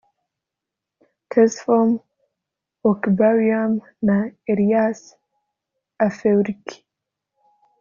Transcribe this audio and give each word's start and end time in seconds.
Tesfom 1.31 1.89
Okubamariam 2.89 3.73
na 4.07 4.17
Elyas 4.51 4.99
Afewerki 6.05 6.77